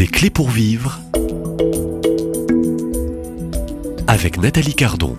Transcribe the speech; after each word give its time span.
Des 0.00 0.06
clés 0.06 0.30
pour 0.30 0.48
vivre 0.48 0.98
avec 4.06 4.40
Nathalie 4.40 4.74
Cardon. 4.74 5.14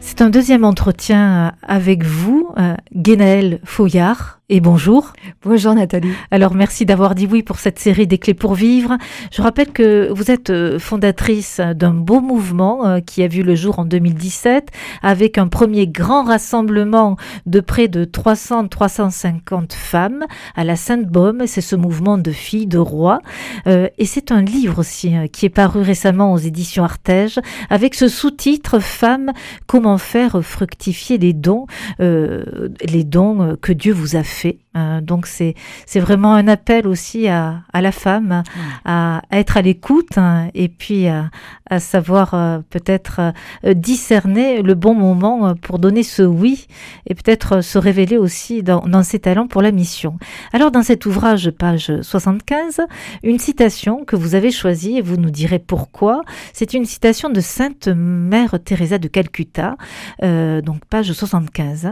C'est 0.00 0.20
un 0.20 0.30
deuxième 0.30 0.64
entretien 0.64 1.52
avec 1.62 2.02
vous, 2.02 2.50
euh, 2.58 2.74
Guénaël 2.92 3.60
Fouillard, 3.62 4.40
et 4.52 4.60
bonjour. 4.60 5.14
Bonjour 5.44 5.74
Nathalie. 5.74 6.12
Alors 6.30 6.54
merci 6.54 6.84
d'avoir 6.84 7.14
dit 7.14 7.26
oui 7.26 7.42
pour 7.42 7.58
cette 7.58 7.78
série 7.78 8.06
des 8.06 8.18
clés 8.18 8.34
pour 8.34 8.52
vivre. 8.52 8.98
Je 9.30 9.40
rappelle 9.40 9.72
que 9.72 10.12
vous 10.12 10.30
êtes 10.30 10.50
euh, 10.50 10.78
fondatrice 10.78 11.58
d'un 11.74 11.94
beau 11.94 12.20
mouvement 12.20 12.86
euh, 12.86 13.00
qui 13.00 13.22
a 13.22 13.28
vu 13.28 13.42
le 13.42 13.54
jour 13.54 13.78
en 13.78 13.86
2017 13.86 14.68
avec 15.02 15.38
un 15.38 15.48
premier 15.48 15.86
grand 15.86 16.24
rassemblement 16.24 17.16
de 17.46 17.60
près 17.60 17.88
de 17.88 18.04
300-350 18.04 19.72
femmes 19.72 20.26
à 20.54 20.64
la 20.64 20.76
Sainte-Baume. 20.76 21.46
C'est 21.46 21.62
ce 21.62 21.74
mouvement 21.74 22.18
de 22.18 22.30
filles 22.30 22.66
de 22.66 22.76
rois. 22.76 23.20
Euh, 23.66 23.88
et 23.96 24.04
c'est 24.04 24.32
un 24.32 24.42
livre 24.42 24.80
aussi 24.80 25.14
qui 25.32 25.46
est 25.46 25.50
paru 25.50 25.80
récemment 25.80 26.30
aux 26.30 26.38
éditions 26.38 26.84
Artege 26.84 27.38
avec 27.70 27.94
ce 27.94 28.06
sous-titre 28.06 28.80
Femmes, 28.80 29.32
comment 29.66 29.96
faire 29.96 30.44
fructifier 30.44 31.16
les 31.16 31.32
dons, 31.32 31.66
les 31.98 33.04
dons 33.04 33.56
que 33.62 33.72
Dieu 33.72 33.94
vous 33.94 34.16
a 34.16 34.22
fait 34.22 34.41
euh, 34.74 35.02
donc 35.02 35.26
c'est 35.26 35.54
c'est 35.84 36.00
vraiment 36.00 36.34
un 36.34 36.48
appel 36.48 36.86
aussi 36.86 37.28
à, 37.28 37.60
à 37.74 37.82
la 37.82 37.92
femme 37.92 38.42
à, 38.86 39.20
être 39.30 39.58
à 39.58 39.62
l'écoute 39.62 40.16
hein, 40.16 40.48
et 40.54 40.68
puis 40.68 41.08
à, 41.08 41.30
à 41.68 41.78
savoir 41.78 42.32
euh, 42.32 42.60
peut-être 42.70 43.20
euh, 43.64 43.74
discerner 43.74 44.62
le 44.62 44.74
bon 44.74 44.94
moment 44.94 45.54
pour 45.56 45.78
donner 45.78 46.02
ce 46.02 46.22
oui 46.22 46.66
et 47.06 47.14
peut-être 47.14 47.60
se 47.60 47.76
révéler 47.76 48.16
aussi 48.16 48.62
dans, 48.62 48.80
dans 48.80 49.02
ses 49.02 49.18
talents 49.18 49.46
pour 49.46 49.60
la 49.60 49.72
mission. 49.72 50.18
Alors 50.54 50.70
dans 50.70 50.82
cet 50.82 51.04
ouvrage 51.04 51.50
page 51.50 51.92
75, 52.00 52.80
une 53.22 53.38
citation 53.38 54.06
que 54.06 54.16
vous 54.16 54.34
avez 54.34 54.50
choisie 54.50 54.96
et 54.96 55.02
vous 55.02 55.18
nous 55.18 55.30
direz 55.30 55.58
pourquoi. 55.58 56.22
C'est 56.54 56.72
une 56.72 56.86
citation 56.86 57.28
de 57.28 57.40
Sainte 57.42 57.88
Mère 57.88 58.58
Teresa 58.64 58.96
de 58.96 59.08
Calcutta, 59.08 59.76
donc 60.22 60.84
page 60.88 61.12
75. 61.12 61.90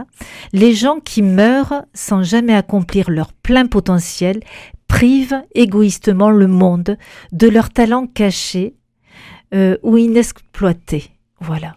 Les 0.53 0.73
gens 0.73 0.99
qui 0.99 1.21
meurent 1.21 1.83
sans 1.93 2.23
jamais 2.23 2.40
accomplir 2.49 3.09
leur 3.09 3.33
plein 3.33 3.65
potentiel 3.65 4.39
privent 4.87 5.41
égoïstement 5.55 6.31
le 6.31 6.47
monde 6.47 6.97
de 7.31 7.47
leurs 7.47 7.69
talents 7.69 8.07
cachés 8.07 8.75
euh, 9.53 9.77
ou 9.83 9.97
inexploités. 9.97 11.11
Voilà. 11.39 11.75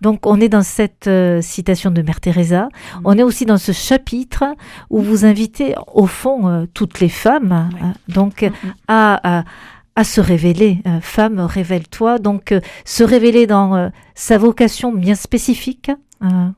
Donc 0.00 0.26
on 0.26 0.40
est 0.40 0.48
dans 0.48 0.62
cette 0.62 1.06
euh, 1.06 1.40
citation 1.40 1.90
de 1.90 2.02
Mère 2.02 2.20
Teresa, 2.20 2.64
mm. 2.64 3.00
on 3.04 3.18
est 3.18 3.22
aussi 3.22 3.46
dans 3.46 3.58
ce 3.58 3.72
chapitre 3.72 4.44
où 4.90 5.00
vous 5.00 5.24
invitez 5.24 5.74
au 5.92 6.06
fond 6.06 6.48
euh, 6.48 6.66
toutes 6.74 7.00
les 7.00 7.08
femmes 7.08 7.52
hein, 7.52 7.94
donc 8.08 8.42
mm, 8.42 8.46
mm. 8.46 8.74
à, 8.88 9.44
à, 9.96 10.04
se 10.04 10.20
révéler. 10.20 10.82
femme, 11.00 11.40
révèle-toi. 11.40 12.18
Donc 12.18 12.54
se 12.84 13.04
révéler 13.04 13.46
dans 13.46 13.90
sa 14.14 14.38
vocation 14.38 14.92
bien 14.92 15.14
spécifique. 15.14 15.90
Hein. 16.20 16.54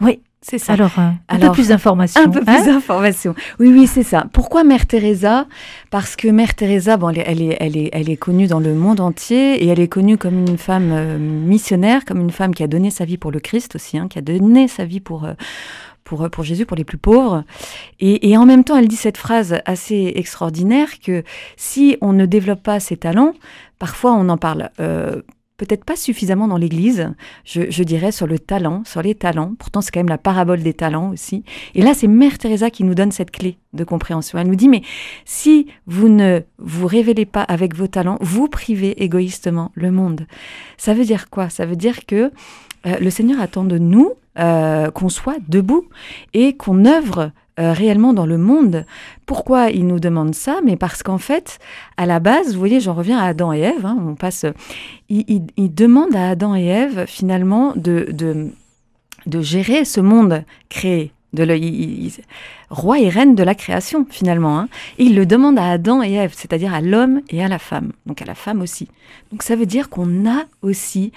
oui. 0.00 0.20
C'est 0.42 0.58
ça. 0.58 0.72
Alors, 0.72 0.90
euh, 0.98 1.10
un 1.28 1.38
peu 1.38 1.52
plus 1.52 1.68
d'informations. 1.68 2.20
Un 2.20 2.28
peu 2.28 2.40
plus 2.40 2.52
hein 2.52 2.64
d'informations. 2.66 3.34
Oui, 3.60 3.68
oui, 3.68 3.86
c'est 3.86 4.02
ça. 4.02 4.26
Pourquoi 4.32 4.64
Mère 4.64 4.86
Teresa? 4.86 5.46
Parce 5.90 6.16
que 6.16 6.26
Mère 6.28 6.54
Teresa, 6.54 6.96
bon, 6.96 7.10
elle 7.10 7.18
est, 7.18 7.24
elle 7.26 7.42
est, 7.42 7.56
elle 7.60 7.76
est, 7.76 7.90
elle 7.92 8.10
est 8.10 8.16
connue 8.16 8.48
dans 8.48 8.58
le 8.58 8.74
monde 8.74 8.98
entier 8.98 9.62
et 9.62 9.68
elle 9.68 9.78
est 9.78 9.88
connue 9.88 10.18
comme 10.18 10.40
une 10.40 10.58
femme 10.58 10.90
euh, 10.92 11.16
missionnaire, 11.16 12.04
comme 12.04 12.20
une 12.20 12.32
femme 12.32 12.54
qui 12.54 12.64
a 12.64 12.66
donné 12.66 12.90
sa 12.90 13.04
vie 13.04 13.18
pour 13.18 13.30
le 13.30 13.38
Christ 13.38 13.76
aussi, 13.76 13.96
hein, 13.96 14.08
qui 14.08 14.18
a 14.18 14.22
donné 14.22 14.68
sa 14.68 14.84
vie 14.84 15.00
pour. 15.00 15.24
Euh, 15.24 15.34
pour, 16.04 16.28
pour 16.30 16.42
Jésus, 16.42 16.66
pour 16.66 16.76
les 16.76 16.82
plus 16.82 16.98
pauvres. 16.98 17.44
Et, 18.00 18.28
et, 18.28 18.36
en 18.36 18.44
même 18.44 18.64
temps, 18.64 18.76
elle 18.76 18.88
dit 18.88 18.96
cette 18.96 19.16
phrase 19.16 19.60
assez 19.66 20.12
extraordinaire 20.16 20.98
que 20.98 21.22
si 21.56 21.96
on 22.00 22.12
ne 22.12 22.26
développe 22.26 22.62
pas 22.62 22.80
ses 22.80 22.96
talents, 22.96 23.34
parfois 23.78 24.12
on 24.12 24.28
en 24.28 24.36
parle 24.36 24.70
euh, 24.80 25.22
peut-être 25.62 25.84
pas 25.84 25.94
suffisamment 25.94 26.48
dans 26.48 26.56
l'Église, 26.56 27.12
je, 27.44 27.82
dirais 27.84 28.10
sur 28.10 28.26
le 28.26 28.40
talent, 28.40 28.82
sur 28.84 29.00
les 29.00 29.14
talents. 29.14 29.54
Pourtant, 29.58 29.80
c'est 29.80 29.92
quand 29.92 30.00
même 30.00 30.08
la 30.08 30.18
parabole 30.18 30.60
des 30.60 30.74
talents 30.74 31.10
aussi. 31.10 31.44
Et 31.76 31.82
là, 31.82 31.94
c'est 31.94 32.08
Mère 32.08 32.36
Teresa 32.38 32.68
qui 32.68 32.82
nous 32.82 32.96
donne 32.96 33.12
cette 33.12 33.30
clé 33.30 33.58
de 33.72 33.84
compréhension. 33.84 34.38
Elle 34.38 34.48
nous 34.48 34.56
dit, 34.56 34.68
mais 34.68 34.82
si 35.24 35.68
vous 35.86 36.08
ne 36.08 36.40
vous 36.58 36.88
révélez 36.88 37.26
pas 37.26 37.42
avec 37.42 37.76
vos 37.76 37.86
talents, 37.86 38.18
vous 38.20 38.48
privez 38.48 39.04
égoïstement 39.04 39.70
le 39.74 39.92
monde. 39.92 40.26
Ça 40.78 40.94
veut 40.94 41.04
dire 41.04 41.30
quoi? 41.30 41.48
Ça 41.48 41.64
veut 41.64 41.76
dire 41.76 42.06
que 42.06 42.32
euh, 42.86 42.98
le 43.00 43.10
Seigneur 43.10 43.40
attend 43.40 43.62
de 43.62 43.78
nous 43.78 44.12
euh, 44.38 44.90
qu'on 44.90 45.10
soit 45.10 45.36
debout 45.46 45.84
et 46.34 46.56
qu'on 46.56 46.86
œuvre 46.86 47.30
euh, 47.62 47.72
réellement 47.72 48.12
dans 48.12 48.26
le 48.26 48.38
monde. 48.38 48.84
Pourquoi 49.24 49.70
il 49.70 49.86
nous 49.86 50.00
demande 50.00 50.34
ça? 50.34 50.60
Mais 50.64 50.76
parce 50.76 51.02
qu'en 51.02 51.18
fait, 51.18 51.58
à 51.96 52.06
la 52.06 52.18
base, 52.18 52.54
vous 52.54 52.58
voyez, 52.58 52.80
j'en 52.80 52.94
reviens 52.94 53.18
à 53.18 53.26
Adam 53.26 53.52
et 53.52 53.60
Ève. 53.60 53.86
Hein, 53.86 53.96
on 54.04 54.14
passe, 54.16 54.46
il, 55.08 55.44
demande 55.56 56.14
à 56.16 56.30
Adam 56.30 56.56
et 56.56 56.66
Ève 56.66 57.04
finalement 57.06 57.72
de, 57.76 58.08
de, 58.12 59.40
gérer 59.40 59.84
ce 59.84 60.00
monde 60.00 60.44
créé. 60.68 61.12
De 61.32 61.44
le, 61.44 61.54
roi 62.68 62.98
et 62.98 63.08
reine 63.08 63.34
de 63.34 63.42
la 63.42 63.54
création 63.54 64.06
finalement. 64.10 64.58
Hein. 64.58 64.68
il 64.98 65.14
le 65.14 65.24
demande 65.24 65.58
à 65.58 65.70
Adam 65.70 66.02
et 66.02 66.12
Ève, 66.12 66.34
c'est-à-dire 66.34 66.74
à, 66.74 66.82
l'homme 66.82 67.22
et 67.30 67.42
à 67.42 67.48
la 67.48 67.58
femme, 67.58 67.92
donc 68.04 68.20
à 68.20 68.26
la 68.26 68.34
femme 68.34 68.60
aussi. 68.60 68.88
Donc 69.30 69.42
ça 69.42 69.56
veut 69.56 69.64
dire 69.64 69.88
qu'on 69.88 70.28
a 70.28 70.44
aussi 70.60 71.10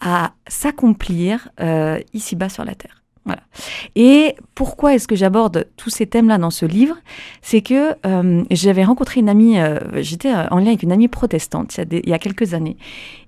à 0.00 0.32
s'accomplir 0.46 1.50
euh, 1.60 1.98
ici-bas 2.14 2.48
sur 2.48 2.64
la 2.64 2.74
terre. 2.74 3.02
Et 3.96 4.34
pourquoi 4.54 4.94
est-ce 4.94 5.08
que 5.08 5.16
j'aborde 5.16 5.66
tous 5.76 5.90
ces 5.90 6.06
thèmes-là 6.06 6.38
dans 6.38 6.50
ce 6.50 6.66
livre? 6.66 6.96
C'est 7.42 7.60
que 7.60 7.94
euh, 8.06 8.44
j'avais 8.50 8.84
rencontré 8.84 9.20
une 9.20 9.28
amie, 9.28 9.58
euh, 9.58 9.78
j'étais 10.02 10.32
euh, 10.32 10.48
en 10.50 10.58
lien 10.58 10.68
avec 10.68 10.82
une 10.82 10.92
amie 10.92 11.08
protestante 11.08 11.78
il 11.90 12.08
y 12.08 12.12
a, 12.12 12.18
quelques 12.18 12.54
années, 12.54 12.76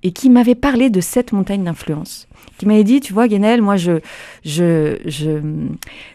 et 0.03 0.13
qui 0.13 0.31
m'avait 0.31 0.55
parlé 0.55 0.91
de 0.91 1.01
cette 1.01 1.33
montagne 1.33 1.65
d'influence. 1.65 2.27
Qui 2.59 2.67
m'avait 2.67 2.85
dit, 2.85 3.01
tu 3.01 3.13
vois, 3.13 3.29
Guénel, 3.29 3.63
moi, 3.63 3.77
je, 3.77 4.01
je, 4.45 4.99
je, 5.07 5.41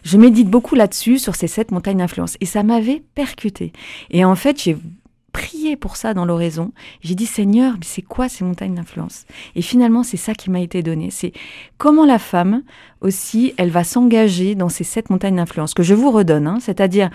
je 0.02 0.16
médite 0.16 0.48
beaucoup 0.48 0.74
là-dessus, 0.74 1.18
sur 1.18 1.34
ces 1.34 1.48
sept 1.48 1.70
montagnes 1.70 1.98
d'influence. 1.98 2.36
Et 2.40 2.46
ça 2.46 2.62
m'avait 2.62 3.02
percuté. 3.14 3.72
Et 4.10 4.24
en 4.24 4.34
fait, 4.34 4.62
j'ai 4.62 4.76
prié 5.36 5.76
pour 5.76 5.96
ça 5.96 6.14
dans 6.14 6.24
l'oraison. 6.24 6.72
J'ai 7.02 7.14
dit 7.14 7.26
Seigneur, 7.26 7.74
mais 7.74 7.84
c'est 7.84 8.00
quoi 8.00 8.26
ces 8.26 8.42
montagnes 8.42 8.74
d'influence? 8.74 9.26
Et 9.54 9.60
finalement, 9.60 10.02
c'est 10.02 10.16
ça 10.16 10.32
qui 10.32 10.50
m'a 10.50 10.60
été 10.60 10.82
donné. 10.82 11.10
C'est 11.10 11.32
comment 11.76 12.06
la 12.06 12.18
femme 12.18 12.62
aussi, 13.02 13.52
elle 13.58 13.68
va 13.68 13.84
s'engager 13.84 14.54
dans 14.54 14.70
ces 14.70 14.82
sept 14.82 15.10
montagnes 15.10 15.36
d'influence 15.36 15.74
que 15.74 15.82
je 15.82 15.92
vous 15.92 16.10
redonne, 16.10 16.46
hein. 16.46 16.56
c'est-à-dire 16.58 17.10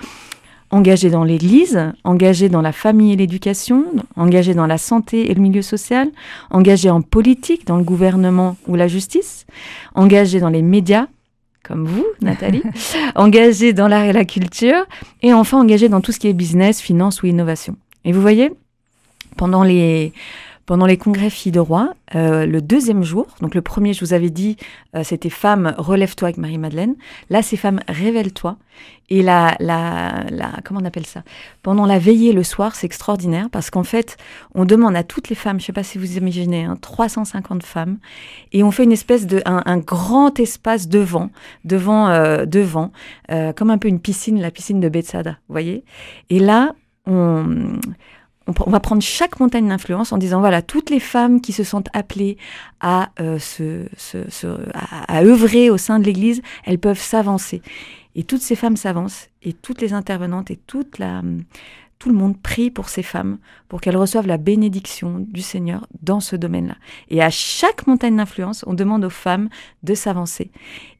engagée 0.70 1.10
dans 1.10 1.24
l'Église, 1.24 1.92
engagée 2.04 2.48
dans 2.48 2.62
la 2.62 2.72
famille 2.72 3.14
et 3.14 3.16
l'éducation, 3.16 3.86
engagée 4.16 4.54
dans 4.54 4.68
la 4.68 4.78
santé 4.78 5.32
et 5.32 5.34
le 5.34 5.42
milieu 5.42 5.64
social, 5.64 6.08
engagée 6.52 6.92
en 6.92 7.02
politique, 7.02 7.66
dans 7.66 7.78
le 7.78 7.84
gouvernement 7.84 8.56
ou 8.68 8.76
la 8.76 8.88
justice, 8.88 9.48
engagée 9.96 10.40
dans 10.40 10.50
les 10.50 10.62
médias, 10.62 11.08
comme 11.64 11.86
vous, 11.86 12.06
Nathalie, 12.22 12.62
engagée 13.16 13.74
dans 13.74 13.88
l'art 13.88 14.04
et 14.04 14.14
la 14.14 14.26
culture, 14.26 14.86
et 15.24 15.34
enfin 15.34 15.60
engagée 15.60 15.90
dans 15.90 16.02
tout 16.02 16.12
ce 16.12 16.20
qui 16.20 16.28
est 16.28 16.34
business, 16.34 16.82
finance 16.82 17.24
ou 17.24 17.26
innovation. 17.26 17.76
Et 18.06 18.12
vous 18.12 18.22
voyez, 18.22 18.52
pendant 19.38 19.64
les, 19.64 20.14
pendant 20.72 20.86
les 20.86 20.98
congrès 20.98 21.30
Filles 21.30 21.52
de 21.52 21.60
Roi, 21.60 21.94
euh, 22.16 22.46
le 22.46 22.62
deuxième 22.62 23.04
jour, 23.04 23.28
donc 23.42 23.56
le 23.56 23.62
premier, 23.62 23.94
je 23.94 24.06
vous 24.06 24.14
avais 24.14 24.30
dit, 24.30 24.58
euh, 24.96 25.04
c'était 25.04 25.30
Femme, 25.30 25.76
relève-toi 25.78 26.28
avec 26.28 26.38
Marie-Madeleine. 26.38 26.96
Là, 27.30 27.42
c'est 27.42 27.58
Femme, 27.58 27.82
révèle-toi. 27.90 28.58
Et 29.10 29.22
la, 29.22 29.58
la, 29.60 30.24
comment 30.64 30.80
on 30.82 30.86
appelle 30.86 31.06
ça? 31.06 31.24
Pendant 31.62 31.86
la 31.86 32.00
veillée 32.00 32.32
le 32.32 32.44
soir, 32.44 32.76
c'est 32.76 32.86
extraordinaire 32.86 33.50
parce 33.52 33.70
qu'en 33.70 33.84
fait, 33.84 34.16
on 34.56 34.64
demande 34.64 34.96
à 34.96 35.04
toutes 35.04 35.28
les 35.28 35.36
femmes, 35.36 35.60
je 35.60 35.64
ne 35.64 35.68
sais 35.68 35.74
pas 35.74 35.84
si 35.84 35.98
vous 35.98 36.18
imaginez, 36.18 36.64
hein, 36.64 36.78
350 36.80 37.64
femmes, 37.64 37.98
et 38.54 38.64
on 38.64 38.72
fait 38.72 38.86
une 38.86 38.94
espèce 38.94 39.28
de, 39.28 39.42
un, 39.46 39.78
grand 39.78 40.40
espace 40.40 40.88
devant, 40.88 41.32
devant, 41.66 42.08
euh, 42.08 42.46
devant, 42.46 42.94
comme 43.58 43.72
un 43.72 43.78
peu 43.78 43.90
une 43.90 44.00
piscine, 44.00 44.40
la 44.40 44.52
piscine 44.52 44.80
de 44.80 44.88
Bethsaida, 44.88 45.32
vous 45.32 45.54
voyez? 45.54 45.84
Et 46.30 46.40
là, 46.40 46.74
on, 47.06 47.80
va 48.48 48.80
prendre 48.80 49.02
chaque 49.02 49.40
montagne 49.40 49.68
d'influence 49.68 50.12
en 50.12 50.18
disant 50.18 50.40
voilà 50.40 50.62
toutes 50.62 50.90
les 50.90 51.00
femmes 51.00 51.42
qui 51.42 51.54
se 51.54 51.64
sentent 51.64 51.90
appelées 51.94 52.38
à 52.80 53.12
euh, 53.20 53.40
à, 54.74 55.22
œuvrer 55.22 55.70
au 55.70 55.78
sein 55.78 56.00
de 56.00 56.06
l'Église, 56.06 56.42
elles 56.66 56.80
peuvent 56.80 57.00
s'avancer. 57.00 57.62
Et 58.16 58.24
toutes 58.24 58.42
ces 58.42 58.56
femmes 58.56 58.76
s'avancent 58.76 59.30
et 59.42 59.54
toutes 59.54 59.82
les 59.82 59.94
intervenantes 59.94 60.52
et 60.52 60.58
tout 60.58 60.84
le 62.10 62.14
monde 62.14 62.38
prie 62.42 62.72
pour 62.72 62.90
ces 62.90 63.04
femmes 63.04 63.38
pour 63.70 63.80
qu'elles 63.80 63.96
reçoivent 63.96 64.28
la 64.28 64.38
bénédiction 64.38 65.20
du 65.20 65.42
Seigneur 65.42 65.88
dans 66.02 66.20
ce 66.20 66.36
domaine-là. 66.36 66.76
Et 67.10 67.22
à 67.22 67.30
chaque 67.30 67.88
montagne 67.88 68.18
d'influence, 68.18 68.66
on 68.68 68.74
demande 68.74 69.06
aux 69.06 69.10
femmes 69.10 69.48
de 69.84 69.94
s'avancer. 69.94 70.52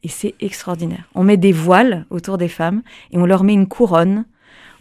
Et 0.02 0.08
c'est 0.08 0.34
extraordinaire. 0.40 1.04
On 1.14 1.24
met 1.24 1.36
des 1.36 1.52
voiles 1.52 2.06
autour 2.08 2.38
des 2.38 2.48
femmes 2.48 2.82
et 3.10 3.18
on 3.18 3.26
leur 3.26 3.44
met 3.44 3.52
une 3.52 3.68
couronne 3.68 4.24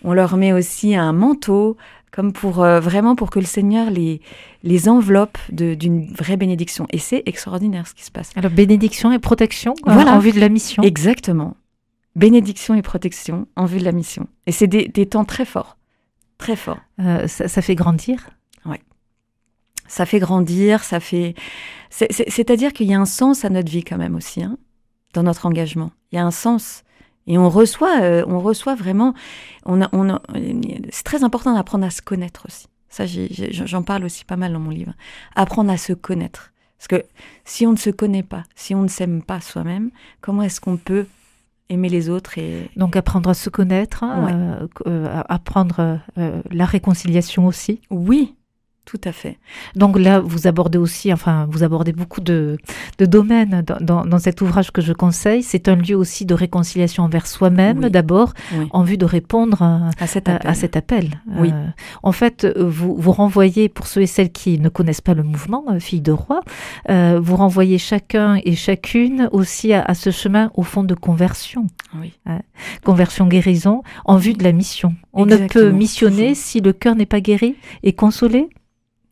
on 0.04 0.14
leur 0.14 0.38
met 0.38 0.54
aussi 0.54 0.96
un 0.96 1.14
manteau, 1.14 1.78
comme 2.12 2.34
pour 2.34 2.62
euh, 2.64 2.80
vraiment 2.80 3.16
pour 3.16 3.30
que 3.30 3.40
le 3.40 3.46
Seigneur 3.46 3.90
les, 3.90 4.22
les 4.64 4.90
enveloppe 4.90 5.38
d'une 5.50 6.12
vraie 6.14 6.38
bénédiction. 6.38 6.86
Et 6.92 6.98
c'est 6.98 7.24
extraordinaire 7.26 7.88
ce 7.88 7.94
qui 7.94 8.04
se 8.04 8.12
passe. 8.12 8.32
Alors 8.36 8.52
bénédiction 8.52 9.12
et 9.12 9.20
protection 9.20 9.74
voilà. 9.86 10.14
en 10.14 10.20
vue 10.20 10.32
de 10.34 10.40
la 10.40 10.50
mission. 10.50 10.84
Exactement. 10.84 11.56
bénédiction 12.16 12.76
et 12.76 12.82
protection 12.82 13.48
en 13.56 13.66
vue 13.66 13.80
de 13.80 13.86
la 13.86 13.94
mission. 13.94 14.28
Et 14.48 14.52
c'est 14.52 14.68
des, 14.68 14.88
des 14.90 15.06
temps 15.06 15.24
très 15.26 15.46
forts, 15.46 15.78
très 16.38 16.56
forts. 16.58 16.80
Euh, 17.00 17.28
ça, 17.28 17.48
ça 17.48 17.62
fait 17.62 17.76
grandir 17.76 18.30
Ça 19.88 20.06
fait 20.06 20.20
grandir, 20.20 20.84
ça 20.86 21.00
fait. 21.02 21.36
c'est- 21.90 22.12
c'est- 22.14 22.30
C'est-à-dire 22.30 22.72
qu'il 22.72 22.88
y 22.88 22.94
a 22.94 23.00
un 23.00 23.06
sens 23.06 23.44
à 23.44 23.50
notre 23.50 23.70
vie 23.70 23.84
quand 23.84 23.98
même 23.98 24.16
aussi, 24.16 24.42
hein, 24.42 24.58
dans 25.14 25.24
notre 25.24 25.46
engagement. 25.46 25.92
Il 26.12 26.16
y 26.16 26.20
a 26.20 26.26
un 26.26 26.32
sens. 26.32 26.84
Et 27.28 27.38
on 27.38 27.50
reçoit, 27.50 28.02
euh, 28.02 28.24
on 28.28 28.40
reçoit 28.40 28.76
vraiment. 28.76 29.14
On 29.66 29.82
a, 29.82 29.90
on 29.94 30.10
a- 30.10 30.22
c'est 30.90 31.04
très 31.04 31.24
important 31.24 31.54
d'apprendre 31.54 31.86
à 31.86 31.90
se 31.92 32.02
connaître 32.02 32.46
aussi. 32.48 32.68
Ça, 32.90 33.06
j'en 33.06 33.84
parle 33.84 34.04
aussi 34.04 34.26
pas 34.26 34.36
mal 34.36 34.52
dans 34.54 34.60
mon 34.60 34.70
livre. 34.72 34.94
Apprendre 35.36 35.72
à 35.72 35.78
se 35.78 35.94
connaître. 35.94 36.52
Parce 36.78 36.88
que 36.88 37.08
si 37.46 37.66
on 37.68 37.72
ne 37.72 37.78
se 37.78 37.90
connaît 37.92 38.24
pas, 38.24 38.44
si 38.56 38.74
on 38.76 38.82
ne 38.82 38.88
s'aime 38.88 39.22
pas 39.22 39.40
soi-même, 39.40 39.92
comment 40.20 40.42
est-ce 40.42 40.60
qu'on 40.60 40.78
peut 40.78 41.06
aimer 41.70 41.88
les 41.90 42.10
autres 42.10 42.38
et 42.38 42.70
Donc 42.76 42.96
apprendre 42.98 43.30
à 43.30 43.34
se 43.34 43.50
connaître, 43.50 44.04
Ouais. 44.04 44.34
euh, 44.34 44.68
euh, 44.88 45.22
apprendre 45.30 46.00
la 46.50 46.66
réconciliation 46.66 47.46
aussi. 47.48 47.80
oui, 47.92 48.36
tout 48.84 49.00
à 49.06 49.12
fait. 49.12 49.38
Donc 49.76 49.98
là, 49.98 50.20
vous 50.20 50.48
abordez 50.48 50.78
aussi, 50.78 51.14
enfin, 51.14 51.48
vous 51.50 51.64
abordez 51.64 51.94
beaucoup 51.94 52.20
de, 52.20 52.58
de 52.98 53.06
domaines 53.06 53.62
dans, 53.66 53.78
dans- 53.80 54.06
dans 54.06 54.20
cet 54.20 54.42
ouvrage 54.42 54.72
que 54.72 54.82
je 54.82 54.92
conseille. 54.92 55.44
C'est 55.44 55.70
un 55.70 55.76
lieu 55.76 55.96
aussi 55.96 56.26
de 56.26 56.34
réconciliation 56.34 57.04
envers 57.04 57.28
soi-même, 57.28 57.80
Oui. 57.84 57.92
d'abord, 57.92 58.34
Oui. 58.58 58.68
en 58.72 58.84
vue 58.84 58.98
de 58.98 59.06
répondre 59.06 59.62
à, 59.62 59.92
À 60.00 60.08
cet 60.08 60.28
appel. 60.28 60.50
à 60.50 60.54
cet 60.56 60.76
appel. 60.76 61.22
Oui. 61.38 61.52
Euh, 61.54 61.68
en 62.04 62.12
fait, 62.12 62.46
vous, 62.58 62.96
vous 62.98 63.12
renvoyez, 63.12 63.70
pour 63.70 63.86
ceux 63.88 64.02
et 64.02 64.08
celles 64.08 64.32
qui 64.32 64.60
ne 64.60 64.68
connaissent 64.68 65.00
pas 65.00 65.14
le 65.14 65.24
mouvement 65.24 65.64
euh, 65.70 65.80
Fille 65.80 66.02
de 66.02 66.12
Roi, 66.12 66.42
euh, 66.90 67.20
vous 67.22 67.36
renvoyez 67.36 67.78
chacun 67.78 68.40
et 68.44 68.56
chacune 68.56 69.30
aussi 69.32 69.74
à, 69.74 69.94
ce 69.94 70.10
chemin 70.10 70.52
au 70.56 70.64
fond 70.64 70.84
de 70.84 70.96
conversion, 70.96 71.68
Oui. 72.00 72.14
conversion 72.84 73.28
guérison, 73.28 73.84
en 74.06 74.18
vue 74.18 74.34
de 74.34 74.44
la 74.44 74.52
mission. 74.52 74.96
On 75.14 75.26
ne 75.26 75.38
peut 75.48 75.70
missionner 75.72 76.36
si 76.36 76.60
le 76.62 76.74
cœur 76.74 76.96
n'est 76.96 77.06
pas 77.06 77.22
guéri 77.22 77.56
et 77.84 77.94
consolé? 77.94 78.50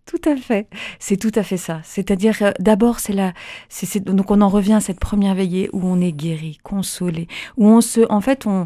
Tout 0.09 0.27
à 0.27 0.35
fait. 0.35 0.67
C'est 0.97 1.17
tout 1.17 1.31
à 1.35 1.43
fait 1.43 1.57
ça. 1.57 1.81
C'est-à-dire, 1.83 2.33
euh, 2.41 2.51
d'abord, 2.59 2.99
c'est 2.99 3.13
la, 3.13 3.33
c'est, 3.69 4.03
donc 4.03 4.31
on 4.31 4.41
en 4.41 4.49
revient 4.49 4.73
à 4.73 4.79
cette 4.79 4.99
première 4.99 5.35
veillée 5.35 5.69
où 5.71 5.81
on 5.83 6.01
est 6.01 6.11
guéri, 6.11 6.57
consolé, 6.63 7.27
où 7.57 7.67
on 7.67 7.79
se, 7.79 8.01
en 8.11 8.19
fait, 8.19 8.47
on, 8.47 8.65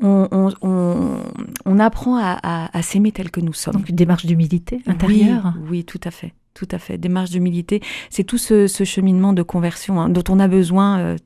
on, 0.00 0.28
on, 0.30 0.50
on, 0.62 1.22
on 1.66 1.78
apprend 1.78 2.16
à, 2.16 2.38
à, 2.42 2.76
à 2.78 2.82
s'aimer 2.82 3.12
tel 3.12 3.30
que 3.30 3.40
nous 3.40 3.52
sommes. 3.52 3.74
Donc 3.74 3.90
une 3.90 3.96
démarche 3.96 4.24
d'humilité 4.24 4.80
intérieure. 4.86 5.52
Oui, 5.58 5.66
oui, 5.70 5.84
tout 5.84 6.00
à 6.04 6.10
fait, 6.10 6.32
tout 6.54 6.68
à 6.70 6.78
fait. 6.78 6.96
Démarche 6.96 7.30
d'humilité, 7.30 7.82
c'est 8.08 8.24
tout 8.24 8.38
ce, 8.38 8.66
ce 8.66 8.84
cheminement 8.84 9.34
de 9.34 9.42
conversion 9.42 10.00
hein, 10.00 10.08
dont 10.08 10.24
on 10.30 10.40
a 10.40 10.48
besoin. 10.48 11.00
euh, 11.00 11.16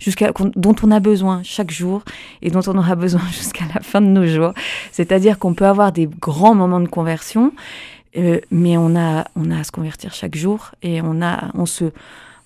Jusqu'à, 0.00 0.32
dont 0.56 0.74
on 0.82 0.90
a 0.90 0.98
besoin 0.98 1.42
chaque 1.44 1.70
jour 1.70 2.02
et 2.42 2.50
dont 2.50 2.62
on 2.66 2.76
aura 2.78 2.96
besoin 3.04 3.20
jusqu'à 3.30 3.64
la 3.74 3.80
fin 3.80 4.00
de 4.00 4.06
nos 4.06 4.26
jours. 4.26 4.52
C'est-à-dire 4.92 5.38
qu'on 5.38 5.52
peut 5.54 5.66
avoir 5.66 5.92
des 5.92 6.06
grands 6.06 6.54
moments 6.54 6.80
de 6.80 6.88
conversion, 6.88 7.52
euh, 8.16 8.40
mais 8.50 8.76
on 8.76 8.96
a, 8.96 9.24
on 9.36 9.50
a 9.50 9.58
à 9.60 9.64
se 9.64 9.70
convertir 9.72 10.12
chaque 10.14 10.36
jour 10.36 10.70
et 10.82 11.00
on 11.02 11.20
a, 11.22 11.50
on 11.54 11.66
se, 11.66 11.84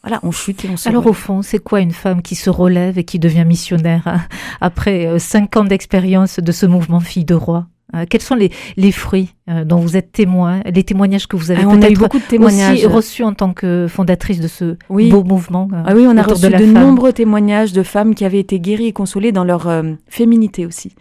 voilà, 0.03 0.19
on 0.23 0.33
chute 0.33 0.65
et 0.65 0.69
on 0.71 0.77
se. 0.77 0.89
Alors 0.89 1.07
au 1.07 1.13
fond, 1.13 1.43
c'est 1.43 1.59
quoi 1.61 1.81
une 1.81 1.93
femme 1.93 2.23
qui 2.23 2.35
se 2.35 2.51
relève 2.51 2.99
et 2.99 3.05
qui 3.05 3.19
devient 3.19 3.45
missionnaire 3.47 4.03
hein, 4.07 4.21
après 4.61 5.07
euh, 5.07 5.19
cinq 5.19 5.57
ans 5.57 5.65
d'expérience 5.65 6.41
de 6.41 6.53
ce 6.53 6.67
mouvement 6.67 7.01
Fille 7.01 7.25
de 7.25 7.35
Roi? 7.35 7.67
Euh, 7.95 8.07
Quels 8.09 8.23
sont 8.23 8.35
les, 8.37 8.51
les 8.79 8.91
fruits 8.91 9.35
dont 9.67 9.77
vous 9.77 9.99
êtes 9.99 10.13
témoin, 10.13 10.63
les 10.65 10.83
témoignages 10.83 11.27
que 11.29 11.37
vous 11.37 11.51
avez 11.51 11.63
Ah, 11.63 11.77
peut-être 11.77 11.99
beaucoup 11.99 12.19
de 12.19 12.23
témoignages. 12.25 12.79
aussi 12.79 12.87
reçus 12.87 13.23
en 13.23 13.35
tant 13.35 13.53
que 13.53 13.87
fondatrice 13.87 14.41
de 14.41 14.49
ce 14.49 14.77
Oui. 14.89 15.11
beau 15.11 15.23
mouvement 15.25 15.69
Ah 15.85 15.93
oui, 15.95 16.07
on 16.09 16.17
a 16.17 16.23
reçu 16.23 16.49
de 16.49 16.65
nombreux 16.65 17.13
témoignages 17.13 17.75
de 17.75 17.83
femmes 17.83 18.15
qui 18.15 18.25
avaient 18.25 18.41
été 18.41 18.61
guéries 18.61 18.87
et 18.87 18.93
consolées 18.95 19.31
dans 19.31 19.45
leur 19.45 19.69
euh, 19.69 19.83
féminité 20.09 20.65
aussi. 20.65 20.95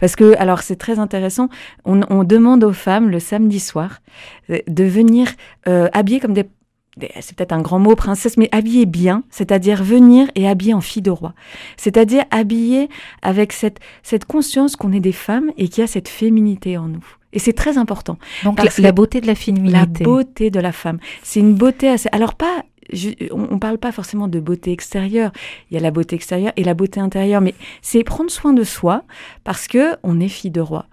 Parce 0.00 0.16
que, 0.16 0.34
alors 0.38 0.62
c'est 0.62 0.76
très 0.76 0.98
intéressant, 0.98 1.48
on, 1.84 2.00
on 2.10 2.24
demande 2.24 2.64
aux 2.64 2.72
femmes 2.72 3.10
le 3.10 3.20
samedi 3.20 3.60
soir 3.60 4.00
euh, 4.50 4.58
de 4.68 4.84
venir 4.84 5.28
euh, 5.68 5.88
habillées 5.92 6.20
comme 6.20 6.34
des... 6.34 6.44
C'est 7.20 7.36
peut-être 7.36 7.52
un 7.52 7.60
grand 7.60 7.80
mot, 7.80 7.96
princesse, 7.96 8.36
mais 8.36 8.48
habillées 8.52 8.86
bien, 8.86 9.24
c'est-à-dire 9.28 9.82
venir 9.82 10.28
et 10.36 10.48
habillées 10.48 10.74
en 10.74 10.80
fille 10.80 11.02
de 11.02 11.10
roi. 11.10 11.34
C'est-à-dire 11.76 12.22
habillées 12.30 12.88
avec 13.20 13.52
cette, 13.52 13.80
cette 14.04 14.26
conscience 14.26 14.76
qu'on 14.76 14.92
est 14.92 15.00
des 15.00 15.10
femmes 15.10 15.50
et 15.56 15.66
qu'il 15.66 15.80
y 15.80 15.84
a 15.84 15.88
cette 15.88 16.08
féminité 16.08 16.78
en 16.78 16.86
nous. 16.86 17.04
Et 17.34 17.38
c'est 17.38 17.52
très 17.52 17.76
important. 17.76 18.16
Donc 18.44 18.62
la, 18.62 18.70
la 18.78 18.92
beauté 18.92 19.20
de 19.20 19.26
la 19.26 19.32
La 19.32 19.38
féminité. 19.38 20.04
beauté 20.04 20.50
de 20.50 20.60
la 20.60 20.72
femme. 20.72 20.98
C'est 21.22 21.40
une 21.40 21.54
beauté 21.54 21.88
assez. 21.88 22.08
Alors, 22.12 22.34
pas. 22.34 22.64
je- 22.92 23.10
on 23.32 23.48
on 23.54 23.58
parle 23.58 23.78
pas 23.78 23.92
forcément 23.92 24.28
de 24.28 24.40
beauté 24.40 24.70
extérieure. 24.72 25.30
Il 25.70 25.74
y 25.74 25.76
a 25.76 25.80
la 25.80 25.90
beauté 25.90 26.14
extérieure 26.16 26.52
et 26.56 26.64
la 26.64 26.74
beauté 26.74 27.00
intérieure, 27.00 27.40
mais 27.42 27.54
c'est 27.82 28.02
prendre 28.04 28.30
soin 28.30 28.52
de 28.54 28.62
soi 28.64 29.02
parce 29.42 29.66
que 29.68 29.96
on 30.02 30.20
est 30.20 30.28
fille 30.28 30.50
de 30.52 30.60
roi. 30.60 30.86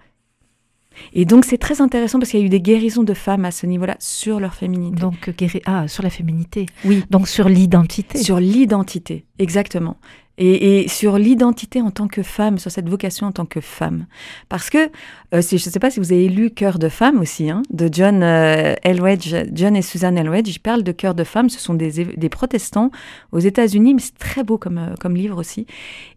Et 1.14 1.24
donc, 1.26 1.46
c'est 1.46 1.58
très 1.58 1.80
intéressant 1.80 2.20
parce 2.20 2.32
qu'il 2.32 2.40
y 2.42 2.44
a 2.44 2.46
eu 2.46 2.50
des 2.50 2.60
guérisons 2.62 3.04
de 3.04 3.14
femmes 3.14 3.46
à 3.46 3.52
ce 3.52 3.66
niveau-là 3.66 3.96
sur 4.00 4.40
leur 4.40 4.54
féminité. 4.54 5.00
Donc 5.00 5.30
guéri- 5.38 5.62
ah 5.66 5.88
sur 5.88 6.04
la 6.04 6.10
féminité. 6.10 6.66
oui, 6.86 7.04
Donc 7.10 7.28
sur 7.28 7.48
l'identité. 7.50 8.18
sur 8.18 8.40
l'identité, 8.40 9.26
exactement. 9.40 9.98
Et, 10.44 10.88
sur 10.88 11.20
l'identité 11.20 11.82
en 11.82 11.92
tant 11.92 12.08
que 12.08 12.24
femme, 12.24 12.58
sur 12.58 12.72
cette 12.72 12.90
vocation 12.90 13.28
en 13.28 13.32
tant 13.32 13.46
que 13.46 13.62
femme. 13.62 14.08
Parce 14.50 14.72
que, 14.72 14.90
euh, 15.36 15.42
si, 15.44 15.60
je 15.60 15.68
ne 15.68 15.72
sais 15.72 15.80
pas 15.80 15.92
si 15.92 16.00
vous 16.00 16.12
avez 16.12 16.28
lu 16.30 16.50
Cœur 16.50 16.80
de 16.80 16.90
femme 16.90 17.20
aussi, 17.20 17.52
hein, 17.52 17.62
de 17.70 17.88
John 17.92 18.24
euh, 18.24 18.74
Elwedge, 18.82 19.36
John 19.54 19.76
et 19.76 19.84
Susan 19.84 20.16
Elwedge, 20.16 20.50
ils 20.50 20.60
parlent 20.60 20.82
de 20.82 20.92
Cœur 20.92 21.14
de 21.14 21.24
femme, 21.24 21.50
ce 21.50 21.60
sont 21.60 21.76
des, 21.76 22.30
protestants 22.30 22.90
aux 23.32 23.40
États-Unis, 23.40 23.94
mais 23.94 24.02
c'est 24.02 24.18
très 24.18 24.44
beau 24.44 24.58
comme, 24.58 24.80
euh, 24.80 24.96
comme 25.00 25.16
livre 25.16 25.38
aussi. 25.38 25.68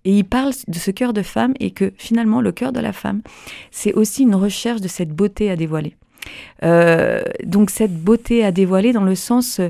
Et 0.07 0.17
ils 0.17 0.25
parlent 0.25 0.55
de 0.69 0.79
ce 0.79 0.91
cœur 0.91 1.13
de 1.13 1.23
femme 1.23 1.53
et 1.61 1.71
que 1.71 1.93
finalement, 1.99 2.41
le 2.41 2.53
cœur 2.53 2.73
de 2.73 2.81
la 2.81 2.95
femme, 2.95 3.21
c'est 3.71 3.93
aussi 3.93 4.23
une 4.23 4.35
recherche 4.35 4.81
de 4.81 4.89
cette 4.89 5.11
beauté 5.11 5.51
à 5.51 5.57
dévoiler. 5.57 5.97
Donc 6.63 7.69
cette 7.69 7.95
beauté 8.03 8.43
à 8.43 8.53
dévoiler 8.53 8.95
dans 8.95 9.05
le 9.05 9.15
sens 9.15 9.61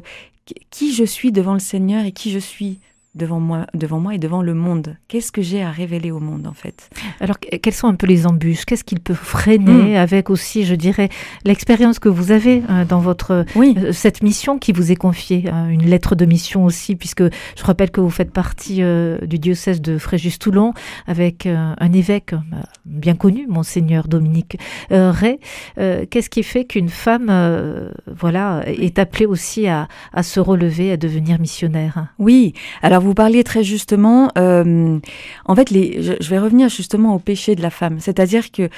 qui 0.71 0.95
je 0.95 1.05
suis 1.05 1.33
devant 1.33 1.55
le 1.55 1.59
Seigneur 1.59 2.05
et 2.05 2.13
qui 2.13 2.31
je 2.31 2.39
suis 2.39 2.79
devant 3.15 3.41
moi, 3.41 3.67
devant 3.75 4.01
moi 4.01 4.15
et 4.15 4.19
devant 4.19 4.43
le 4.43 4.55
monde. 4.55 4.97
Qu'est-ce 5.09 5.31
que 5.33 5.43
j'ai 5.43 5.63
à 5.63 5.71
révéler 5.71 6.11
au 6.11 6.21
monde 6.21 6.47
en 6.47 6.53
fait? 6.53 6.91
Alors, 7.21 7.39
que- 7.39 7.57
quelles 7.57 7.73
sont 7.75 7.87
un 7.89 7.95
peu 7.95 8.07
les 8.07 8.27
embûches 8.27 8.65
Qu'est-ce 8.65 8.85
qu'il 8.85 9.01
peut 9.01 9.15
freiner 9.15 9.95
Mm. 9.95 9.97
avec 9.97 10.31
aussi, 10.31 10.65
je 10.65 10.75
dirais, 10.75 11.09
l'expérience 11.45 11.99
que 11.99 12.09
vous 12.09 12.33
avez 12.33 12.63
euh, 12.71 12.85
dans 12.85 12.99
votre 13.01 13.45
Oui, 13.55 13.75
euh, 13.79 13.93
cette 13.93 14.23
mission 14.23 14.59
qui 14.59 14.73
vous 14.73 14.91
est 14.91 14.97
confiée, 14.97 15.45
hein, 15.51 15.69
une 15.69 15.85
lettre 15.87 16.15
de 16.17 16.25
mission 16.25 16.65
aussi, 16.65 16.97
puisque 16.97 17.23
je 17.23 17.65
rappelle 17.65 17.91
que 17.91 18.01
vous 18.01 18.11
faites 18.11 18.33
partie 18.33 18.83
euh, 18.83 19.19
du 19.27 19.39
diocèse 19.39 19.81
de 19.81 19.99
Fréjus-Toulon 19.99 20.73
avec 21.07 21.47
euh, 21.47 21.75
un 21.79 21.93
évêque 21.93 22.33
euh, 22.33 22.39
bien 22.85 23.15
connu, 23.15 23.47
monseigneur 23.49 24.09
Dominique 24.09 24.59
euh, 24.93 25.11
Ray. 25.13 25.39
Euh, 25.79 26.05
Qu'est-ce 26.11 26.31
qui 26.31 26.43
fait 26.43 26.65
qu'une 26.65 26.89
femme, 26.89 27.29
euh, 27.31 27.91
voilà, 28.07 28.63
est 28.67 28.99
appelée 28.99 29.27
aussi 29.27 29.67
à, 29.69 29.89
à 30.13 30.23
se 30.23 30.41
relever, 30.41 30.91
à 30.93 30.97
devenir 30.97 31.39
missionnaire? 31.41 32.09
Oui. 32.19 32.53
Alors 32.83 33.04
vous 33.05 33.15
parliez 33.15 33.45
très 33.45 33.63
justement. 33.65 34.31
euh, 34.39 34.99
en 35.45 35.55
fait, 35.55 35.71
les, 35.71 36.03
je, 36.03 36.29
vais 36.31 36.39
revenir 36.39 36.69
justement 36.69 37.15
au 37.15 37.19
péché 37.19 37.55
de 37.55 37.63
la 37.63 37.71
femme. 37.71 37.99
C'est-à-dire 38.01 38.51
que 38.51 38.69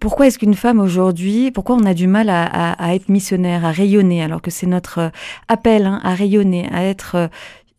pourquoi 0.00 0.26
est-ce 0.26 0.38
qu'une 0.38 0.54
femme 0.54 0.80
aujourd'hui, 0.80 1.50
pourquoi 1.50 1.76
on 1.76 1.84
a 1.84 1.94
du 1.94 2.06
mal 2.06 2.28
à, 2.28 2.44
à- 2.44 2.72
à 2.84 2.94
être 2.94 3.08
missionnaire, 3.08 3.64
à 3.64 3.70
rayonner, 3.70 4.22
alors 4.22 4.42
que 4.42 4.50
c'est 4.50 4.66
notre 4.66 4.98
euh, 4.98 5.08
appel 5.48 5.86
hein, 5.86 6.00
à 6.04 6.14
rayonner, 6.14 6.68
à 6.72 6.82
être 6.84 7.14
euh, 7.14 7.28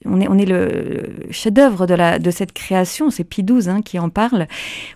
on 0.05 0.21
est, 0.21 0.27
on 0.29 0.37
est 0.37 0.45
le 0.45 1.15
chef-d'œuvre 1.31 1.85
de, 1.87 2.19
de 2.19 2.31
cette 2.31 2.53
création, 2.53 3.09
c'est 3.09 3.23
Pie 3.23 3.43
XII 3.43 3.67
hein, 3.69 3.81
qui 3.81 3.97
en 3.99 4.09
parle. 4.09 4.45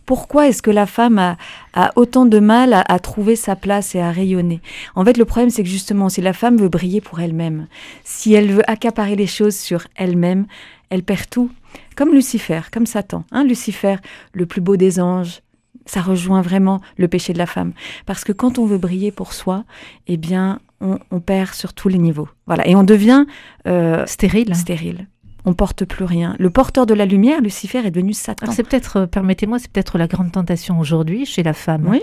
Pourquoi 0.05 0.47
est-ce 0.47 0.61
que 0.61 0.71
la 0.71 0.85
femme 0.85 1.17
a, 1.19 1.37
a 1.73 1.91
autant 1.95 2.25
de 2.25 2.39
mal 2.39 2.71
à, 2.73 2.81
à 2.87 2.99
trouver 2.99 3.35
sa 3.35 3.55
place 3.55 3.95
et 3.95 3.99
à 3.99 4.11
rayonner? 4.11 4.61
En 4.95 5.03
fait, 5.03 5.17
le 5.17 5.25
problème, 5.25 5.49
c'est 5.49 5.63
que 5.63 5.69
justement, 5.69 6.07
si 6.07 6.21
la 6.21 6.33
femme 6.33 6.55
veut 6.57 6.69
briller 6.69 7.01
pour 7.01 7.19
elle-même, 7.19 7.65
si 8.03 8.33
elle 8.35 8.51
veut 8.51 8.69
accaparer 8.69 9.15
les 9.15 9.27
choses 9.27 9.55
sur 9.55 9.81
elle-même, 9.95 10.45
elle 10.91 11.01
perd 11.03 11.27
tout. 11.29 11.49
Comme 11.95 12.13
Lucifer, 12.13 12.61
comme 12.71 12.85
Satan. 12.85 13.23
Hein, 13.31 13.43
Lucifer, 13.43 13.95
le 14.33 14.45
plus 14.45 14.61
beau 14.61 14.75
des 14.77 14.99
anges, 14.99 15.41
ça 15.87 16.01
rejoint 16.01 16.41
vraiment 16.43 16.79
le 16.97 17.07
péché 17.07 17.33
de 17.33 17.37
la 17.39 17.47
femme. 17.47 17.71
Parce 18.05 18.23
que 18.23 18.31
quand 18.31 18.59
on 18.59 18.65
veut 18.65 18.77
briller 18.77 19.11
pour 19.11 19.33
soi, 19.33 19.63
eh 20.07 20.17
bien, 20.17 20.59
on, 20.79 20.99
on 21.09 21.19
perd 21.19 21.53
sur 21.53 21.73
tous 21.73 21.87
les 21.87 21.97
niveaux. 21.97 22.29
Voilà. 22.45 22.67
Et 22.67 22.75
on 22.75 22.83
devient 22.83 23.25
euh, 23.67 24.05
Stérile. 24.05 24.53
stérile. 24.55 25.07
On 25.43 25.53
porte 25.53 25.85
plus 25.85 26.05
rien. 26.05 26.35
Le 26.37 26.51
porteur 26.51 26.85
de 26.85 26.93
la 26.93 27.05
lumière, 27.07 27.41
Lucifer, 27.41 27.79
est 27.79 27.89
devenu 27.91 28.13
Satan. 28.13 28.43
Alors 28.43 28.53
c'est 28.53 28.63
peut-être, 28.63 28.97
euh, 28.97 29.05
permettez-moi, 29.07 29.57
c'est 29.57 29.71
peut-être 29.71 29.97
la 29.97 30.05
grande 30.07 30.31
tentation 30.31 30.77
aujourd'hui 30.79 31.25
chez 31.25 31.41
la 31.41 31.53
femme. 31.53 31.87
Oui. 31.89 32.01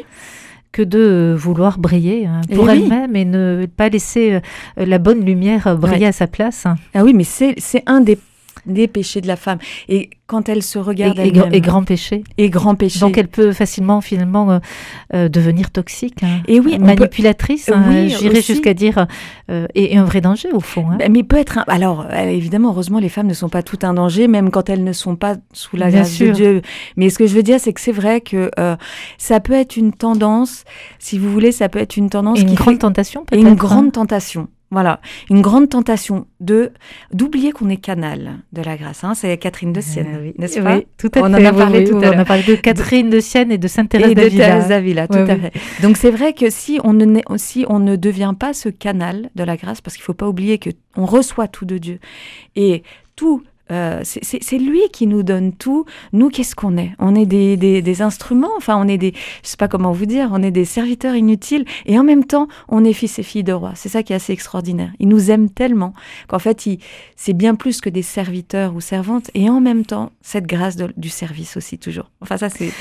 que 0.72 0.82
de 0.82 1.34
vouloir 1.38 1.78
briller 1.78 2.26
hein, 2.26 2.40
Eh 2.50 2.54
pour 2.54 2.64
oui. 2.64 2.72
elle-même 2.72 3.16
et 3.16 3.24
ne 3.24 3.66
pas 3.74 3.88
laisser 3.88 4.34
euh, 4.34 4.40
la 4.84 4.98
bonne 4.98 5.24
lumière 5.24 5.76
briller 5.78 6.00
Ouais. 6.00 6.06
à 6.06 6.12
sa 6.12 6.26
place. 6.26 6.66
Ah 6.94 7.04
oui, 7.04 7.14
mais 7.14 7.24
c'est 7.24 7.54
c'est 7.58 7.82
un 7.86 8.00
des, 8.02 8.18
des 8.68 8.88
péchés 8.88 9.20
de 9.20 9.26
la 9.26 9.36
femme. 9.36 9.58
Et 9.88 10.10
quand 10.28 10.50
elle 10.50 10.62
se 10.62 10.78
regarde 10.78 11.18
et, 11.18 11.32
et, 11.52 11.60
grand 11.60 11.84
péché. 11.84 12.22
Et 12.36 12.50
grand 12.50 12.74
péché. 12.74 13.00
Donc 13.00 13.16
elle 13.16 13.28
peut 13.28 13.52
facilement 13.52 14.02
finalement 14.02 14.50
euh, 14.50 14.58
euh, 15.14 15.28
devenir 15.30 15.70
toxique. 15.70 16.22
Hein. 16.22 16.42
Et 16.46 16.60
oui, 16.60 16.78
manipulatrice. 16.78 17.66
Peut... 17.66 17.74
Hein, 17.74 18.08
J'irais 18.08 18.42
jusqu'à 18.42 18.74
dire 18.74 19.06
euh, 19.50 19.66
et, 19.74 19.96
un 19.96 20.04
vrai 20.04 20.20
danger 20.20 20.50
au 20.52 20.60
fond. 20.60 20.86
Hein. 20.90 20.98
Mais 21.10 21.22
peut 21.22 21.38
être. 21.38 21.58
Un... 21.58 21.64
Alors 21.66 22.06
évidemment, 22.12 22.68
heureusement, 22.68 22.98
les 22.98 23.08
femmes 23.08 23.26
ne 23.26 23.34
sont 23.34 23.48
pas 23.48 23.62
tout 23.62 23.78
un 23.82 23.94
danger, 23.94 24.28
même 24.28 24.50
quand 24.50 24.68
elles 24.68 24.84
ne 24.84 24.92
sont 24.92 25.16
pas 25.16 25.36
sous 25.54 25.76
la 25.76 25.90
grâce 25.90 26.18
de 26.18 26.30
Dieu. 26.30 26.62
Mais 26.96 27.08
ce 27.08 27.18
que 27.18 27.26
je 27.26 27.34
veux 27.34 27.42
dire, 27.42 27.58
c'est 27.58 27.72
que 27.72 27.80
c'est 27.80 27.92
vrai 27.92 28.20
que 28.20 28.50
ça 29.16 29.40
peut 29.40 29.54
être 29.54 29.76
une 29.78 29.92
tendance. 29.92 30.64
Si 30.98 31.18
vous 31.18 31.32
voulez, 31.32 31.52
ça 31.52 31.70
peut 31.70 31.78
être 31.78 31.96
une 31.96 32.10
tendance. 32.10 32.38
Et 32.38 32.42
une 32.42 32.54
grande 32.54 32.78
tentation 32.78 33.24
peut-être. 33.24 33.40
Une 33.40 33.54
grande 33.54 33.92
tentation. 33.92 34.48
Voilà, 34.70 35.00
une 35.30 35.40
grande 35.40 35.70
tentation 35.70 36.26
de 36.40 36.72
d'oublier 37.12 37.52
qu'on 37.52 37.70
est 37.70 37.78
canal 37.78 38.40
de 38.52 38.60
la 38.60 38.76
grâce. 38.76 39.02
Hein. 39.02 39.14
C'est 39.14 39.38
Catherine 39.38 39.72
de 39.72 39.80
Sienne, 39.80 40.18
oui. 40.20 40.34
n'est-ce 40.36 40.60
pas 40.60 40.76
Oui, 40.76 40.86
tout 40.98 41.10
à 41.14 41.20
on 41.20 41.24
fait. 41.24 41.30
en 41.30 41.44
a 41.46 41.52
parlé 41.52 41.78
oui, 41.78 41.84
tout 41.86 41.96
oui, 41.96 42.04
à 42.04 42.08
l'heure. 42.08 42.18
On 42.18 42.20
a 42.20 42.24
parlé 42.26 42.42
de 42.42 42.54
Catherine 42.54 43.08
de 43.08 43.18
Sienne 43.18 43.50
et 43.50 43.56
de 43.56 43.66
Sainte 43.66 43.88
Thérèse 43.88 44.12
d'Avila. 44.14 44.44
Thérèse 44.44 44.68
d'Avila, 44.68 45.08
tout 45.08 45.14
à 45.14 45.36
fait. 45.36 45.52
Donc 45.82 45.96
c'est 45.96 46.10
vrai 46.10 46.34
que 46.34 46.50
si 46.50 46.78
on 46.84 46.92
ne 46.92 47.20
si 47.36 47.64
on 47.68 47.78
ne 47.78 47.96
devient 47.96 48.34
pas 48.38 48.52
ce 48.52 48.68
canal 48.68 49.30
de 49.34 49.42
la 49.42 49.56
grâce, 49.56 49.80
parce 49.80 49.96
qu'il 49.96 50.04
faut 50.04 50.12
pas 50.14 50.28
oublier 50.28 50.58
que 50.58 50.70
on 50.96 51.06
reçoit 51.06 51.48
tout 51.48 51.64
de 51.64 51.78
Dieu 51.78 51.98
et 52.54 52.82
tout 53.16 53.42
euh, 53.70 54.00
c'est 54.02 54.58
lui 54.58 54.80
qui 54.92 55.06
nous 55.06 55.22
donne 55.22 55.52
tout. 55.52 55.84
Nous, 56.12 56.30
qu'est-ce 56.30 56.54
qu'on 56.54 56.76
est? 56.76 56.92
On 56.98 57.14
est 57.14 57.26
des, 57.26 57.56
des, 57.56 57.82
des, 57.82 58.02
instruments, 58.02 58.50
enfin, 58.56 58.76
on 58.76 58.88
est 58.88 58.98
des, 58.98 59.12
je 59.42 59.48
sais 59.48 59.56
pas 59.56 59.68
comment 59.68 59.92
vous 59.92 60.06
dire, 60.06 60.30
on 60.32 60.42
est 60.42 60.50
des 60.50 60.64
serviteurs 60.64 61.14
inutiles, 61.14 61.64
et 61.86 61.98
en 61.98 62.04
même 62.04 62.24
temps, 62.24 62.48
on 62.68 62.84
est 62.84 62.92
fils 62.92 63.18
et 63.18 63.22
filles 63.22 63.44
de 63.44 63.52
roi. 63.52 63.72
C'est 63.74 63.88
ça 63.88 64.02
qui 64.02 64.12
est 64.12 64.16
assez 64.16 64.32
extraordinaire. 64.32 64.92
Il 64.98 65.08
nous 65.08 65.30
aime 65.30 65.50
tellement 65.50 65.94
qu'en 66.28 66.38
fait, 66.38 66.68
c'est 67.16 67.32
bien 67.32 67.54
plus 67.54 67.80
que 67.80 67.90
des 67.90 68.02
serviteurs 68.02 68.74
ou 68.74 68.80
servantes, 68.80 69.30
et 69.34 69.50
en 69.50 69.60
même 69.60 69.84
temps, 69.84 70.12
cette 70.22 70.46
grâce 70.46 70.76
du 70.76 71.08
service 71.08 71.56
aussi, 71.56 71.78
toujours. 71.78 72.10
Enfin, 72.20 72.36
ça, 72.36 72.48
c'est... 72.48 72.72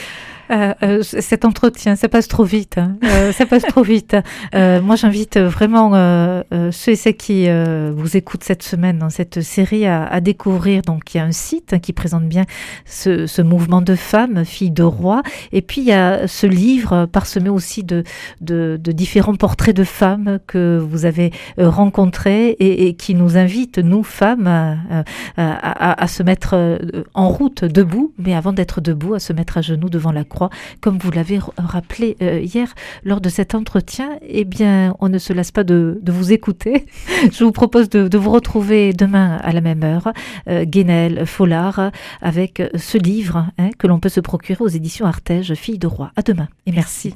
Euh, 0.52 0.74
euh, 0.84 1.04
cet 1.04 1.46
entretien, 1.46 1.96
ça 1.96 2.10
passe 2.10 2.28
trop 2.28 2.44
vite. 2.44 2.78
Hein. 2.78 2.98
Euh, 3.04 3.32
ça 3.32 3.46
passe 3.46 3.64
trop 3.64 3.84
vite. 3.84 4.16
Euh, 4.56 4.82
moi, 4.82 4.96
j'invite 4.96 5.38
vraiment 5.38 5.92
euh, 5.94 6.44
ceux 6.72 6.94
et 6.94 6.96
celles 6.96 7.18
qui 7.18 7.48
vous 7.50 8.18
écoutent 8.18 8.44
cette 8.44 8.64
semaine 8.64 9.00
dans 9.00 9.10
cette 9.10 9.42
série 9.42 9.86
à, 9.86 10.06
à, 10.06 10.22
découvrir. 10.22 10.82
Donc, 10.82 11.14
il 11.14 11.18
y 11.18 11.20
a 11.20 11.24
un 11.24 11.32
site 11.32 11.80
qui 11.82 11.94
présente 11.94 12.24
bien 12.24 12.44
ce, 12.86 13.28
ce, 13.28 13.42
mouvement 13.42 13.82
de 13.82 13.96
femmes, 13.96 14.46
filles 14.46 14.72
de 14.72 14.84
rois. 14.84 15.22
Et 15.52 15.62
puis, 15.62 15.82
il 15.82 15.88
y 15.88 15.94
a 15.94 16.28
ce 16.28 16.48
livre 16.48 17.06
parsemé 17.06 17.50
aussi 17.50 17.84
de, 17.84 18.04
de, 18.42 18.80
de 18.82 18.92
différents 18.92 19.36
portraits 19.36 19.76
de 19.76 19.84
femmes 19.84 20.40
que 20.48 20.78
vous 20.78 21.06
avez 21.06 21.32
rencontrés 21.58 22.50
et, 22.50 22.88
et, 22.88 22.94
qui 22.94 23.16
nous 23.16 23.38
invitent, 23.38 23.80
nous, 23.80 24.04
femmes, 24.04 24.48
à, 24.48 25.04
à, 25.38 26.04
à 26.04 26.08
se 26.08 26.24
mettre 26.24 26.80
en 27.14 27.30
route, 27.30 27.64
debout, 27.64 28.14
mais 28.18 28.34
avant 28.34 28.54
d'être 28.54 28.82
debout, 28.82 29.14
à 29.14 29.20
se 29.20 29.34
mettre 29.34 29.58
à 29.58 29.62
genoux 29.62 29.90
devant 29.90 30.12
la 30.12 30.24
comme 30.82 30.98
vous 30.98 31.12
l'avez 31.12 31.40
rappelé 31.58 32.18
euh, 32.22 32.40
hier 32.40 32.74
lors 33.04 33.22
de 33.22 33.30
cet 33.30 33.56
entretien, 33.56 34.20
eh 34.28 34.46
bien, 34.46 34.96
on 35.00 35.10
ne 35.10 35.18
se 35.18 35.34
lasse 35.34 35.52
pas 35.52 35.64
de, 35.64 36.00
vous 36.08 36.32
écouter. 36.32 36.86
Je 37.32 37.44
vous 37.44 37.52
propose 37.52 37.90
de, 37.90 38.18
vous 38.18 38.32
retrouver 38.32 38.94
demain 38.94 39.38
à 39.44 39.52
la 39.52 39.62
même 39.62 39.84
heure, 39.84 40.12
euh, 40.50 40.66
Guénel 40.66 41.26
Follard, 41.26 41.92
avec 42.22 42.62
ce 42.76 42.98
livre 42.98 43.48
hein, 43.58 43.70
que 43.78 43.88
l'on 43.88 44.00
peut 44.00 44.10
se 44.10 44.20
procurer 44.20 44.64
aux 44.64 44.68
éditions 44.68 45.06
Artege, 45.06 45.54
Fille 45.54 45.80
de 45.80 45.88
roi. 45.88 46.12
À 46.16 46.22
demain 46.22 46.48
et 46.66 46.72
merci. 46.72 47.14